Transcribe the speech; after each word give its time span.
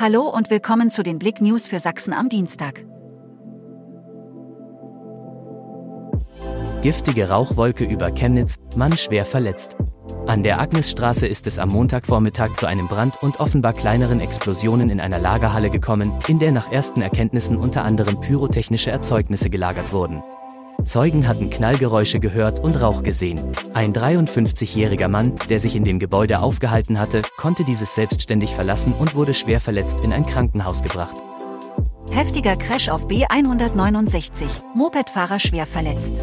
Hallo 0.00 0.28
und 0.28 0.48
willkommen 0.48 0.92
zu 0.92 1.02
den 1.02 1.18
Blick 1.18 1.40
News 1.40 1.66
für 1.66 1.80
Sachsen 1.80 2.12
am 2.12 2.28
Dienstag. 2.28 2.84
Giftige 6.82 7.28
Rauchwolke 7.28 7.84
über 7.84 8.12
Chemnitz, 8.12 8.60
Mann 8.76 8.96
schwer 8.96 9.24
verletzt. 9.24 9.76
An 10.28 10.44
der 10.44 10.60
Agnesstraße 10.60 11.26
ist 11.26 11.48
es 11.48 11.58
am 11.58 11.70
Montagvormittag 11.70 12.54
zu 12.54 12.66
einem 12.66 12.86
Brand 12.86 13.20
und 13.24 13.40
offenbar 13.40 13.72
kleineren 13.72 14.20
Explosionen 14.20 14.88
in 14.88 15.00
einer 15.00 15.18
Lagerhalle 15.18 15.68
gekommen, 15.68 16.12
in 16.28 16.38
der 16.38 16.52
nach 16.52 16.70
ersten 16.70 17.02
Erkenntnissen 17.02 17.56
unter 17.56 17.84
anderem 17.84 18.20
pyrotechnische 18.20 18.92
Erzeugnisse 18.92 19.50
gelagert 19.50 19.92
wurden. 19.92 20.22
Zeugen 20.88 21.28
hatten 21.28 21.50
Knallgeräusche 21.50 22.18
gehört 22.18 22.60
und 22.60 22.80
Rauch 22.80 23.02
gesehen. 23.02 23.38
Ein 23.74 23.92
53-jähriger 23.92 25.08
Mann, 25.08 25.34
der 25.50 25.60
sich 25.60 25.76
in 25.76 25.84
dem 25.84 25.98
Gebäude 25.98 26.40
aufgehalten 26.40 26.98
hatte, 26.98 27.20
konnte 27.36 27.62
dieses 27.62 27.94
selbstständig 27.94 28.54
verlassen 28.54 28.94
und 28.94 29.14
wurde 29.14 29.34
schwer 29.34 29.60
verletzt 29.60 30.00
in 30.00 30.14
ein 30.14 30.24
Krankenhaus 30.24 30.82
gebracht. 30.82 31.16
Heftiger 32.10 32.56
Crash 32.56 32.88
auf 32.88 33.06
B169, 33.06 34.62
Mopedfahrer 34.74 35.38
schwer 35.38 35.66
verletzt. 35.66 36.14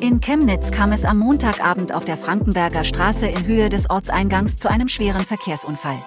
In 0.00 0.20
Chemnitz 0.20 0.72
kam 0.72 0.90
es 0.90 1.04
am 1.04 1.20
Montagabend 1.20 1.94
auf 1.94 2.04
der 2.04 2.16
Frankenberger 2.16 2.82
Straße 2.82 3.28
in 3.28 3.46
Höhe 3.46 3.68
des 3.68 3.88
Ortseingangs 3.88 4.56
zu 4.56 4.68
einem 4.68 4.88
schweren 4.88 5.22
Verkehrsunfall. 5.22 6.02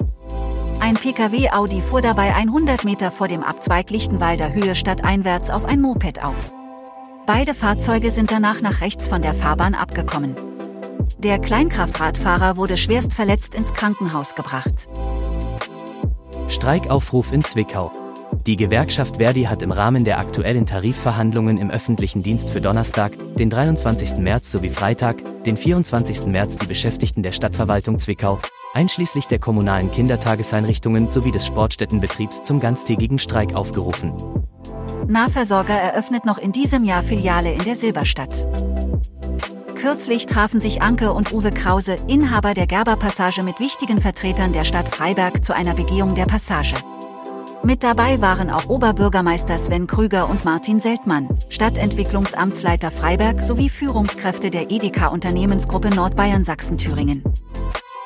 Ein 0.81 0.95
Pkw-Audi 0.95 1.79
fuhr 1.79 2.01
dabei 2.01 2.35
100 2.35 2.83
Meter 2.83 3.09
vor 3.09 3.29
dem 3.29 3.41
Abzweig 3.41 3.89
Lichtenwalder 3.89 4.53
Höhe 4.53 4.75
stadteinwärts 4.75 5.49
auf 5.49 5.63
ein 5.63 5.79
Moped 5.79 6.21
auf. 6.25 6.51
Beide 7.33 7.53
Fahrzeuge 7.53 8.11
sind 8.11 8.29
danach 8.29 8.59
nach 8.59 8.81
rechts 8.81 9.07
von 9.07 9.21
der 9.21 9.33
Fahrbahn 9.33 9.73
abgekommen. 9.73 10.35
Der 11.17 11.39
Kleinkraftradfahrer 11.39 12.57
wurde 12.57 12.75
schwerst 12.75 13.13
verletzt 13.13 13.55
ins 13.55 13.73
Krankenhaus 13.73 14.35
gebracht. 14.35 14.89
Streikaufruf 16.49 17.31
in 17.31 17.45
Zwickau. 17.45 17.89
Die 18.45 18.57
Gewerkschaft 18.57 19.15
Verdi 19.15 19.43
hat 19.43 19.61
im 19.61 19.71
Rahmen 19.71 20.03
der 20.03 20.19
aktuellen 20.19 20.65
Tarifverhandlungen 20.65 21.57
im 21.57 21.71
öffentlichen 21.71 22.21
Dienst 22.21 22.49
für 22.49 22.59
Donnerstag, 22.59 23.13
den 23.37 23.49
23. 23.49 24.17
März 24.17 24.51
sowie 24.51 24.69
Freitag, 24.69 25.23
den 25.45 25.55
24. 25.55 26.25
März 26.25 26.57
die 26.57 26.67
Beschäftigten 26.67 27.23
der 27.23 27.31
Stadtverwaltung 27.31 27.97
Zwickau, 27.97 28.39
einschließlich 28.73 29.27
der 29.27 29.39
kommunalen 29.39 29.89
Kindertageseinrichtungen 29.89 31.07
sowie 31.07 31.31
des 31.31 31.45
Sportstättenbetriebs 31.45 32.41
zum 32.41 32.59
ganztägigen 32.59 33.19
Streik 33.19 33.55
aufgerufen. 33.55 34.40
Nahversorger 35.07 35.73
eröffnet 35.73 36.25
noch 36.25 36.37
in 36.37 36.51
diesem 36.51 36.83
Jahr 36.83 37.03
Filiale 37.03 37.53
in 37.53 37.63
der 37.63 37.75
Silberstadt. 37.75 38.47
Kürzlich 39.75 40.27
trafen 40.27 40.61
sich 40.61 40.81
Anke 40.81 41.11
und 41.11 41.31
Uwe 41.33 41.51
Krause, 41.51 41.97
Inhaber 42.07 42.53
der 42.53 42.67
Gerberpassage 42.67 43.41
mit 43.41 43.59
wichtigen 43.59 43.99
Vertretern 43.99 44.53
der 44.53 44.63
Stadt 44.63 44.89
Freiberg 44.89 45.43
zu 45.43 45.55
einer 45.55 45.73
Begehung 45.73 46.13
der 46.13 46.25
Passage. 46.25 46.75
Mit 47.63 47.83
dabei 47.83 48.21
waren 48.21 48.49
auch 48.49 48.69
Oberbürgermeister 48.69 49.57
Sven 49.57 49.87
Krüger 49.87 50.29
und 50.29 50.45
Martin 50.45 50.79
Seltmann, 50.79 51.29
Stadtentwicklungsamtsleiter 51.49 52.91
Freiberg 52.91 53.41
sowie 53.41 53.69
Führungskräfte 53.69 54.51
der 54.51 54.71
Edeka 54.71 55.07
Unternehmensgruppe 55.07 55.89
Nordbayern 55.89 56.43
Sachsen-Thüringen. 56.43 57.23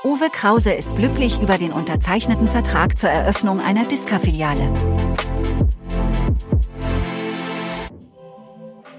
Uwe 0.05 0.29
Krause 0.29 0.71
ist 0.71 0.95
glücklich 0.95 1.41
über 1.41 1.57
den 1.57 1.73
unterzeichneten 1.73 2.47
Vertrag 2.47 2.97
zur 2.97 3.09
Eröffnung 3.09 3.59
einer 3.59 3.85
Diska-Filiale. 3.85 4.94